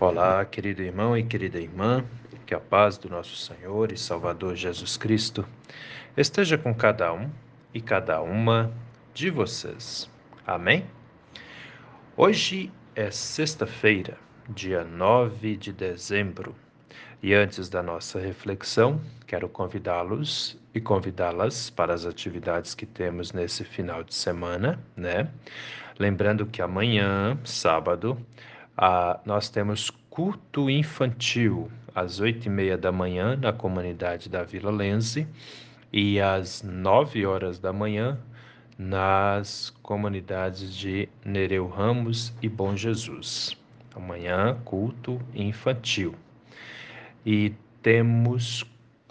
[0.00, 2.04] Olá, querido irmão e querida irmã,
[2.44, 5.46] que a paz do nosso Senhor e Salvador Jesus Cristo
[6.16, 7.30] esteja com cada um
[7.72, 8.72] e cada uma
[9.14, 10.10] de vocês.
[10.44, 10.84] Amém?
[12.16, 14.18] Hoje é sexta-feira,
[14.48, 16.56] dia 9 de dezembro,
[17.22, 23.62] e antes da nossa reflexão, quero convidá-los e convidá-las para as atividades que temos nesse
[23.62, 25.30] final de semana, né?
[25.96, 28.18] Lembrando que amanhã, sábado,
[28.76, 34.70] ah, nós temos culto infantil às oito e meia da manhã na comunidade da Vila
[34.70, 35.28] Lense
[35.92, 38.18] e às nove horas da manhã
[38.76, 43.56] nas comunidades de Nereu Ramos e Bom Jesus.
[43.94, 46.16] Amanhã, culto infantil.
[47.24, 48.64] E temos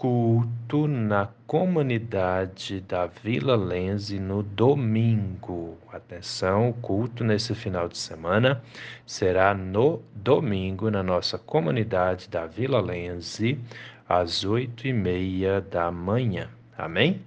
[0.04, 5.78] culto na comunidade da Vila Lense no domingo.
[5.90, 8.62] Atenção, o culto nesse final de semana
[9.06, 13.58] será no domingo na nossa comunidade da Vila Lense
[14.06, 16.50] às oito e meia da manhã.
[16.76, 17.22] Amém?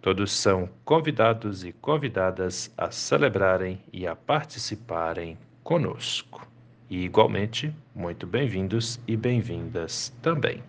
[0.00, 6.46] Todos são convidados e convidadas a celebrarem e a participarem conosco.
[6.88, 10.62] E igualmente, muito bem-vindos e bem-vindas também.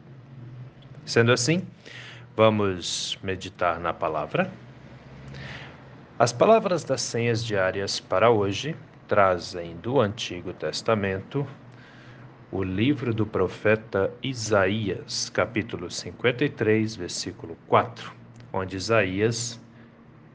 [1.12, 1.68] Sendo assim,
[2.38, 4.50] vamos meditar na palavra.
[6.18, 8.78] As palavras das senhas diárias para hoje
[9.10, 11.46] trazem do Antigo Testamento
[12.50, 18.14] o livro do profeta Isaías, capítulo 53, versículo 4,
[18.54, 19.60] onde Isaías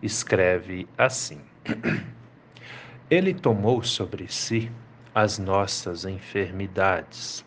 [0.02, 1.40] escreve assim:
[3.08, 4.70] Ele tomou sobre si
[5.14, 7.42] as nossas enfermidades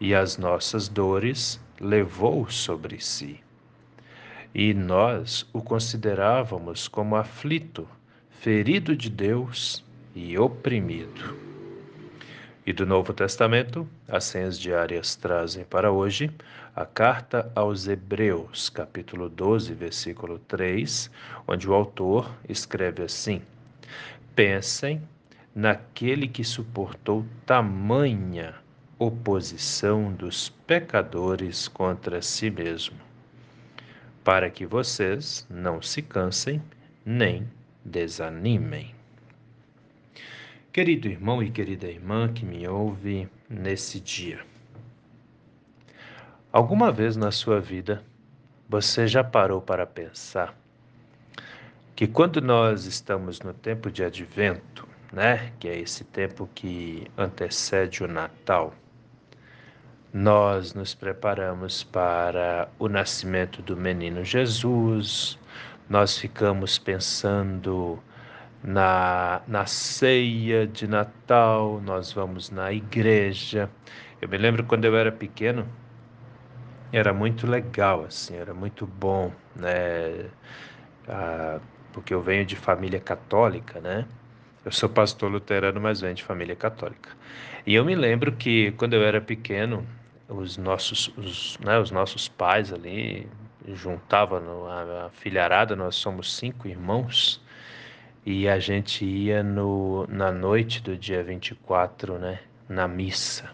[0.00, 3.40] e as nossas dores levou sobre si.
[4.54, 7.88] E nós o considerávamos como aflito,
[8.30, 9.84] ferido de Deus
[10.14, 11.36] e oprimido.
[12.66, 16.30] E do Novo Testamento, as senhas diárias trazem para hoje
[16.74, 21.10] a carta aos Hebreus, capítulo 12, versículo 3,
[21.46, 23.42] onde o autor escreve assim:
[24.34, 25.02] Pensem
[25.54, 28.54] naquele que suportou tamanha
[28.98, 32.96] oposição dos pecadores contra si mesmo,
[34.24, 36.60] para que vocês não se cansem
[37.06, 37.48] nem
[37.84, 38.92] desanimem.
[40.72, 44.40] Querido irmão e querida irmã que me ouve nesse dia,
[46.52, 48.02] alguma vez na sua vida
[48.68, 50.54] você já parou para pensar
[51.94, 58.04] que quando nós estamos no tempo de advento, né, que é esse tempo que antecede
[58.04, 58.74] o Natal,
[60.12, 65.38] nós nos preparamos para o nascimento do menino Jesus,
[65.88, 68.02] nós ficamos pensando
[68.62, 73.70] na, na ceia de Natal, nós vamos na igreja.
[74.20, 75.66] Eu me lembro quando eu era pequeno,
[76.92, 80.30] era muito legal, assim, era muito bom, né?
[81.08, 81.60] Ah,
[81.92, 84.06] porque eu venho de família católica, né?
[84.64, 87.10] Eu sou pastor luterano, mas venho de família católica.
[87.66, 89.86] E eu me lembro que quando eu era pequeno,
[90.28, 93.28] os nossos, os, né, os nossos pais ali
[93.74, 97.40] juntavam a, a filharada, nós somos cinco irmãos,
[98.24, 103.50] e a gente ia no, na noite do dia 24, né, na missa.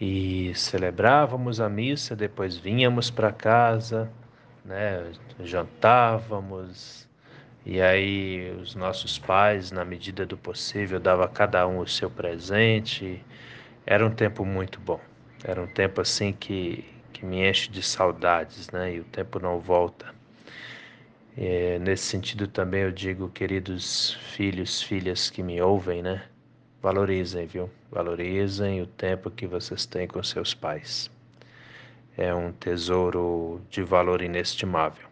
[0.00, 4.10] E celebrávamos a missa, depois vínhamos para casa,
[4.64, 7.05] né, jantávamos,
[7.66, 12.08] e aí os nossos pais, na medida do possível, davam a cada um o seu
[12.08, 13.20] presente.
[13.84, 15.00] Era um tempo muito bom.
[15.42, 18.94] Era um tempo assim que, que me enche de saudades, né?
[18.94, 20.14] E o tempo não volta.
[21.36, 26.22] É, nesse sentido também eu digo, queridos filhos, filhas que me ouvem, né?
[26.80, 27.68] Valorizem, viu?
[27.90, 31.10] Valorizem o tempo que vocês têm com seus pais.
[32.16, 35.05] É um tesouro de valor inestimável.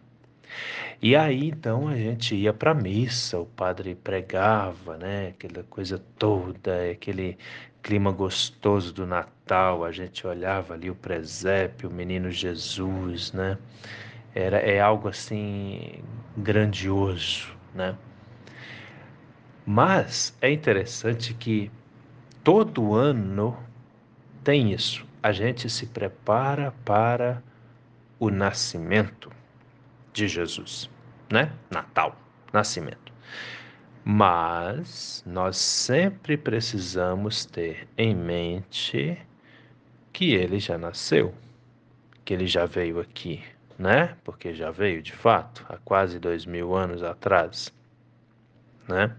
[1.01, 5.29] E aí então a gente ia para a missa, o padre pregava, né?
[5.29, 7.37] Aquela coisa toda, aquele
[7.83, 13.57] clima gostoso do Natal, a gente olhava ali o presépio, o menino Jesus, né?
[14.33, 16.03] Era, é algo assim
[16.35, 17.95] grandioso, né?
[19.65, 21.71] Mas é interessante que
[22.43, 23.57] todo ano
[24.43, 25.05] tem isso.
[25.21, 27.41] A gente se prepara para
[28.19, 29.31] o nascimento
[30.15, 30.89] de Jesus,
[31.29, 31.51] né?
[31.69, 32.17] Natal,
[32.53, 33.13] nascimento.
[34.03, 39.17] Mas nós sempre precisamos ter em mente
[40.13, 41.33] que ele já nasceu,
[42.23, 43.43] que ele já veio aqui,
[43.77, 44.15] né?
[44.23, 47.73] Porque já veio de fato há quase dois mil anos atrás,
[48.87, 49.13] né?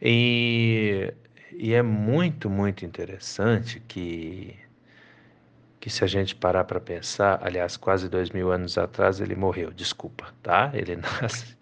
[0.00, 1.12] E
[1.52, 4.56] e é muito, muito interessante que
[5.80, 9.72] que se a gente parar para pensar, aliás, quase dois mil anos atrás ele morreu,
[9.72, 10.70] desculpa, tá?
[10.74, 11.56] Ele nasce,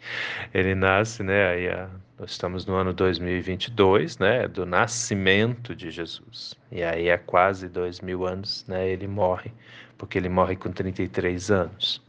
[0.52, 1.46] ele nasce, né?
[1.50, 1.88] Aí a,
[2.18, 4.48] nós estamos no ano 2022, né?
[4.48, 6.56] Do nascimento de Jesus.
[6.72, 8.88] E aí é quase dois mil anos, né?
[8.88, 9.52] Ele morre,
[9.96, 12.02] porque ele morre com 33 anos.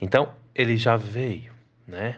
[0.00, 1.52] Então ele já veio,
[1.86, 2.16] né?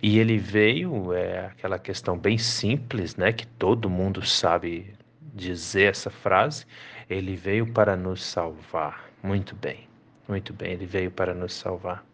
[0.00, 3.32] E ele veio é aquela questão bem simples, né?
[3.32, 4.94] Que todo mundo sabe
[5.34, 6.64] dizer essa frase
[7.08, 9.10] ele veio para nos salvar.
[9.22, 9.88] Muito bem,
[10.28, 12.04] muito bem, ele veio para nos salvar.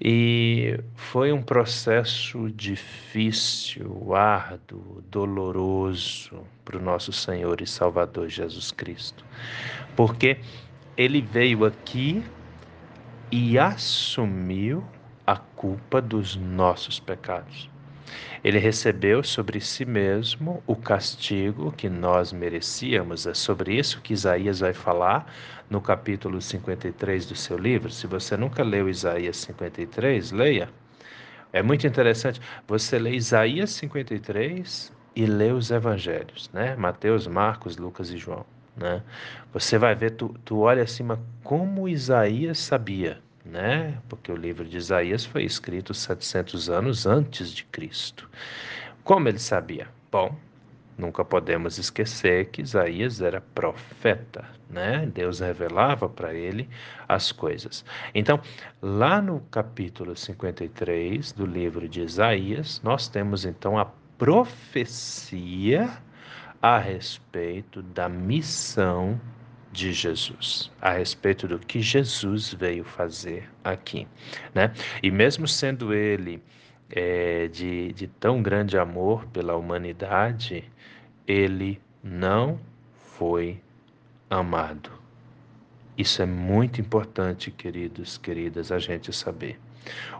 [0.00, 9.24] E foi um processo difícil, árduo, doloroso para o nosso Senhor e Salvador Jesus Cristo,
[9.96, 10.38] porque
[10.96, 12.22] ele veio aqui
[13.30, 14.84] e assumiu
[15.26, 17.68] a culpa dos nossos pecados.
[18.42, 23.26] Ele recebeu sobre si mesmo o castigo que nós merecíamos.
[23.26, 25.32] É sobre isso que Isaías vai falar
[25.68, 27.90] no capítulo 53 do seu livro.
[27.90, 30.68] Se você nunca leu Isaías 53, leia.
[31.52, 32.40] É muito interessante.
[32.66, 36.76] Você lê Isaías 53 e lê os evangelhos, né?
[36.76, 38.46] Mateus, Marcos, Lucas e João,
[38.76, 39.02] né?
[39.52, 43.98] Você vai ver, tu, tu olha acima como Isaías sabia né?
[44.08, 48.28] Porque o livro de Isaías foi escrito 700 anos antes de Cristo.
[49.02, 49.88] Como ele sabia?
[50.12, 50.36] Bom,
[50.96, 55.06] nunca podemos esquecer que Isaías era profeta, né?
[55.06, 56.68] Deus revelava para ele
[57.08, 57.84] as coisas.
[58.14, 58.40] Então,
[58.82, 63.86] lá no capítulo 53 do livro de Isaías, nós temos então a
[64.18, 65.90] profecia
[66.60, 69.18] a respeito da missão
[69.70, 74.06] de Jesus, a respeito do que Jesus veio fazer aqui,
[74.54, 74.72] né?
[75.02, 76.42] E mesmo sendo ele
[76.90, 80.64] é, de, de tão grande amor pela humanidade,
[81.26, 82.58] ele não
[82.96, 83.60] foi
[84.30, 84.90] amado.
[85.96, 89.58] Isso é muito importante, queridos, queridas, a gente saber.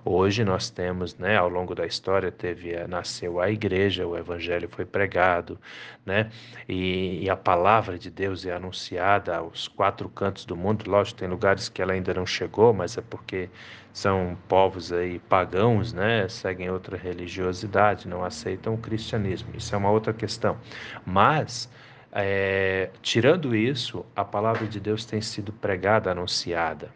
[0.04, 4.68] Hoje nós temos, né, ao longo da história, teve, eh, nasceu a igreja, o evangelho
[4.68, 5.58] foi pregado,
[6.06, 6.30] né,
[6.68, 10.88] e, e, a palavra de Deus é anunciada aos quatro cantos do mundo.
[10.90, 13.50] Lógico, tem lugares que ela ainda não chegou, mas é porque
[13.92, 19.50] são povos aí pagãos, né, seguem outra religiosidade, não aceitam o cristianismo.
[19.54, 20.56] Isso é uma outra questão.
[21.04, 21.68] Mas
[22.12, 26.90] é, tirando isso, a palavra de Deus tem sido pregada, anunciada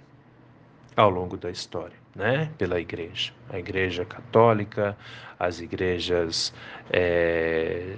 [0.96, 3.32] ao longo da história né, pela igreja.
[3.48, 4.96] A igreja católica,
[5.38, 6.52] as igrejas
[6.90, 7.96] é,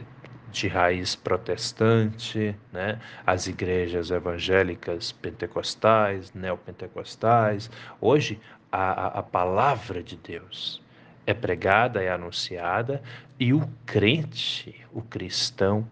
[0.51, 7.71] de raiz protestante, né, as igrejas evangélicas pentecostais, neopentecostais.
[8.01, 10.83] Hoje, a, a palavra de Deus
[11.27, 13.03] é pregada, é anunciada
[13.39, 15.89] e o crente, o cristão,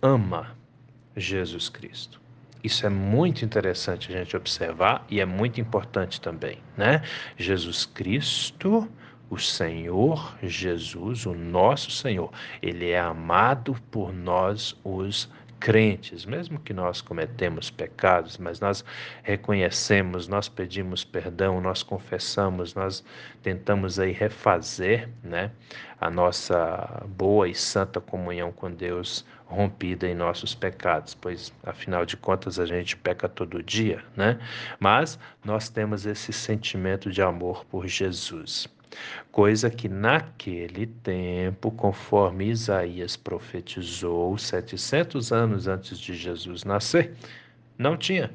[0.00, 0.56] ama
[1.16, 2.21] Jesus Cristo.
[2.62, 7.02] Isso é muito interessante a gente observar e é muito importante também, né?
[7.36, 8.88] Jesus Cristo,
[9.28, 12.30] o Senhor Jesus, o nosso Senhor,
[12.60, 15.28] ele é amado por nós os
[15.62, 18.84] crentes, mesmo que nós cometemos pecados, mas nós
[19.22, 23.04] reconhecemos, nós pedimos perdão, nós confessamos, nós
[23.44, 25.52] tentamos aí refazer, né,
[26.00, 32.16] a nossa boa e santa comunhão com Deus rompida em nossos pecados, pois afinal de
[32.16, 34.38] contas a gente peca todo dia, né?
[34.80, 38.68] Mas nós temos esse sentimento de amor por Jesus
[39.30, 47.14] coisa que naquele tempo, conforme Isaías profetizou 700 anos antes de Jesus nascer,
[47.78, 48.30] não tinha.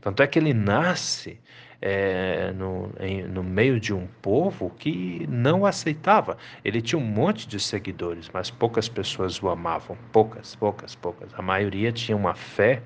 [0.00, 1.40] Tanto é que ele nasce
[1.80, 6.36] é, no, em, no meio de um povo que não aceitava.
[6.64, 9.96] Ele tinha um monte de seguidores, mas poucas pessoas o amavam.
[10.12, 11.32] Poucas, poucas, poucas.
[11.34, 12.82] A maioria tinha uma fé,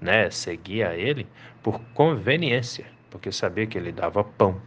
[0.00, 1.26] né, seguia ele
[1.62, 4.60] por conveniência, porque sabia que ele dava pão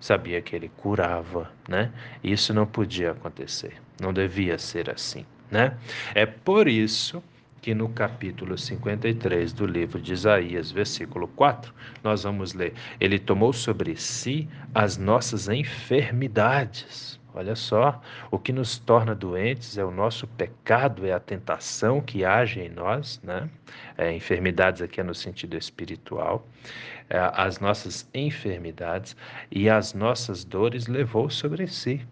[0.00, 1.92] sabia que ele curava, né?
[2.24, 5.76] Isso não podia acontecer, não devia ser assim, né?
[6.14, 7.22] É por isso
[7.60, 13.52] que no capítulo 53 do livro de Isaías, versículo 4, nós vamos ler: Ele tomou
[13.52, 18.00] sobre si as nossas enfermidades Olha só,
[18.30, 22.68] o que nos torna doentes é o nosso pecado, é a tentação que age em
[22.68, 23.48] nós, né?
[23.96, 26.46] É, enfermidades aqui é no sentido espiritual,
[27.08, 29.16] é, as nossas enfermidades
[29.50, 32.04] e as nossas dores levou sobre si,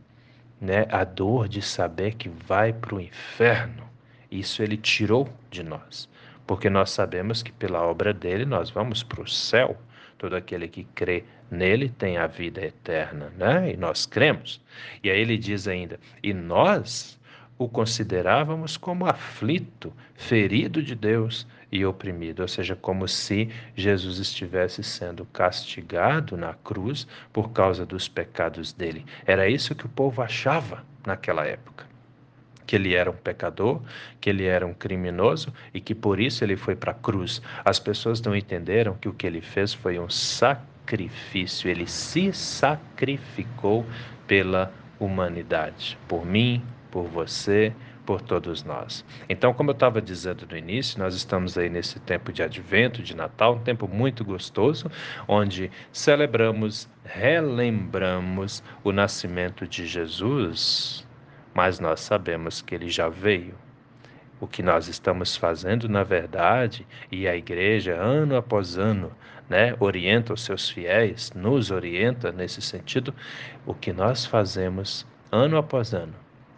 [0.60, 0.86] né?
[0.88, 3.87] A dor de saber que vai para o inferno,
[4.30, 6.08] isso ele tirou de nós,
[6.46, 9.76] porque nós sabemos que pela obra dele nós vamos para o céu.
[10.16, 13.72] Todo aquele que crê nele tem a vida eterna, né?
[13.72, 14.60] E nós cremos.
[15.02, 17.18] E aí ele diz ainda: e nós
[17.58, 24.82] o considerávamos como aflito, ferido de Deus e oprimido, ou seja, como se Jesus estivesse
[24.82, 29.04] sendo castigado na cruz por causa dos pecados dele.
[29.26, 31.87] Era isso que o povo achava naquela época.
[32.68, 33.80] Que ele era um pecador,
[34.20, 37.40] que ele era um criminoso e que por isso ele foi para a cruz.
[37.64, 43.86] As pessoas não entenderam que o que ele fez foi um sacrifício, ele se sacrificou
[44.26, 44.70] pela
[45.00, 47.72] humanidade, por mim, por você,
[48.04, 49.02] por todos nós.
[49.30, 53.16] Então, como eu estava dizendo no início, nós estamos aí nesse tempo de advento, de
[53.16, 54.90] Natal, um tempo muito gostoso,
[55.26, 61.07] onde celebramos, relembramos o nascimento de Jesus,
[61.58, 63.56] mas nós sabemos que ele já veio.
[64.40, 69.10] O que nós estamos fazendo, na verdade, e a igreja, ano após ano,
[69.48, 73.12] né, orienta os seus fiéis, nos orienta nesse sentido,
[73.66, 76.14] o que nós fazemos ano após ano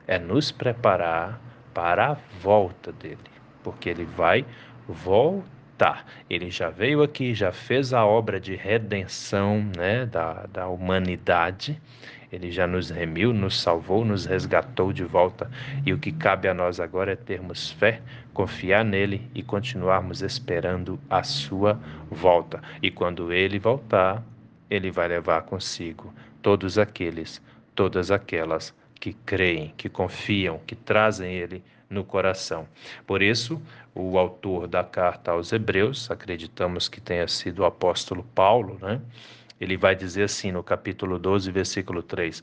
[0.07, 1.41] é nos preparar
[1.73, 3.17] para a volta dele,
[3.65, 4.45] porque ele vai
[4.87, 5.60] voltar.
[6.29, 11.81] Ele já veio aqui, já fez a obra de redenção né, da, da humanidade.
[12.31, 15.51] Ele já nos remiu, nos salvou, nos resgatou de volta.
[15.85, 18.01] E o que cabe a nós agora é termos fé,
[18.33, 22.63] confiar nele e continuarmos esperando a sua volta.
[22.83, 24.23] E quando ele voltar,
[24.69, 27.43] ele vai levar consigo todos aqueles,
[27.75, 32.69] todas aquelas que creem, que confiam, que trazem ele no coração.
[33.05, 33.61] Por isso,
[33.95, 39.01] o autor da carta aos Hebreus, acreditamos que tenha sido o apóstolo Paulo, né?
[39.61, 42.43] Ele vai dizer assim no capítulo 12, versículo 3: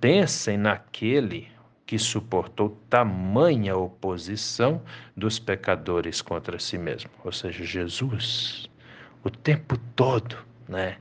[0.00, 1.48] Pensem naquele
[1.84, 4.82] que suportou tamanha oposição
[5.16, 8.68] dos pecadores contra si mesmo, ou seja, Jesus,
[9.22, 10.36] o tempo todo,
[10.68, 10.96] né?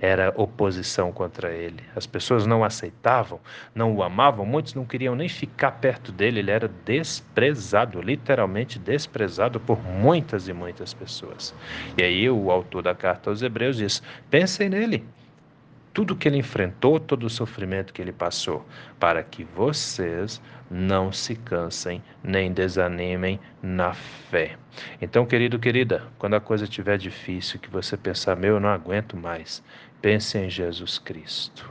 [0.00, 1.82] Era oposição contra ele.
[1.94, 3.38] As pessoas não aceitavam,
[3.74, 9.60] não o amavam, muitos não queriam nem ficar perto dele, ele era desprezado, literalmente desprezado
[9.60, 11.54] por muitas e muitas pessoas.
[11.98, 15.04] E aí o autor da carta aos Hebreus diz: pensem nele.
[15.92, 18.64] Tudo que ele enfrentou, todo o sofrimento que ele passou,
[19.00, 20.40] para que vocês
[20.70, 24.56] não se cansem nem desanimem na fé.
[25.02, 29.16] Então, querido, querida, quando a coisa estiver difícil, que você pensar, meu, eu não aguento
[29.16, 29.62] mais,
[30.00, 31.70] Pense em Jesus Cristo.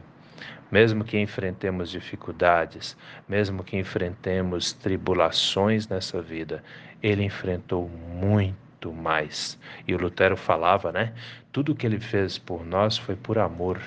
[0.72, 2.96] Mesmo que enfrentemos dificuldades,
[3.28, 6.64] mesmo que enfrentemos tribulações nessa vida,
[7.02, 9.58] ele enfrentou muito mais.
[9.88, 11.14] E o Lutero falava, né?
[11.52, 13.82] Tudo que ele fez por nós foi por amor,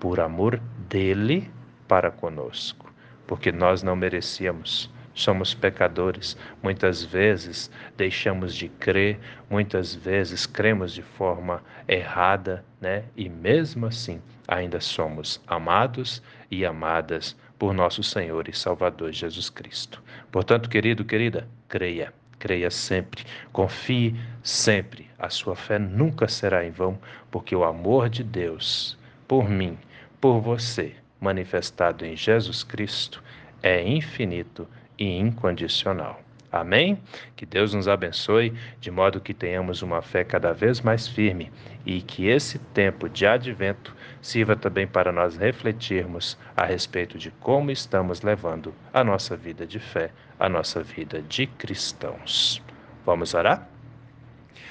[0.00, 1.50] por amor dele
[1.86, 2.90] para conosco,
[3.26, 6.36] porque nós não merecíamos somos pecadores.
[6.62, 9.18] Muitas vezes deixamos de crer,
[9.50, 13.04] muitas vezes cremos de forma errada, né?
[13.16, 20.02] E mesmo assim, ainda somos amados e amadas por nosso Senhor e Salvador Jesus Cristo.
[20.30, 22.12] Portanto, querido, querida, creia.
[22.38, 25.08] Creia sempre, confie sempre.
[25.18, 26.98] A sua fé nunca será em vão,
[27.30, 29.76] porque o amor de Deus por mim,
[30.20, 33.22] por você, manifestado em Jesus Cristo,
[33.62, 34.68] é infinito
[34.98, 36.20] e incondicional.
[36.50, 36.98] Amém?
[37.34, 41.52] Que Deus nos abençoe de modo que tenhamos uma fé cada vez mais firme
[41.84, 47.70] e que esse tempo de advento sirva também para nós refletirmos a respeito de como
[47.70, 52.62] estamos levando a nossa vida de fé, a nossa vida de cristãos.
[53.04, 53.75] Vamos orar?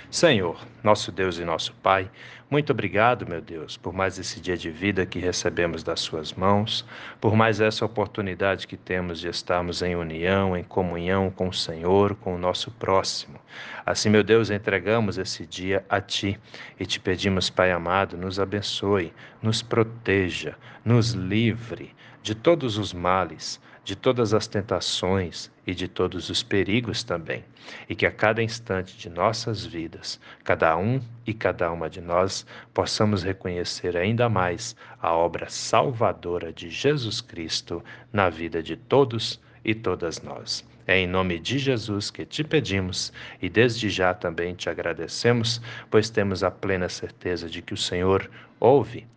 [0.10, 2.10] Senhor, nosso Deus e nosso Pai,
[2.50, 6.86] muito obrigado, meu Deus, por mais esse dia de vida que recebemos das Suas mãos,
[7.20, 12.16] por mais essa oportunidade que temos de estarmos em união, em comunhão com o Senhor,
[12.16, 13.40] com o nosso próximo.
[13.84, 16.40] Assim, meu Deus, entregamos esse dia a Ti
[16.80, 21.96] e te pedimos, Pai amado, nos abençoe, nos proteja, nos livre
[22.26, 27.46] de todos os males de todas as tentações e de todos os perigos também,
[27.88, 32.48] e que a cada instante de nossas vidas, cada um e cada uma de nós,
[32.74, 39.76] possamos reconhecer ainda mais a obra salvadora de Jesus Cristo na vida de todos e
[39.76, 40.66] todas nós.
[40.88, 46.10] É em nome de Jesus que te pedimos e desde já também te agradecemos, pois
[46.10, 48.28] temos a plena certeza de que o Senhor
[48.60, 49.06] ouve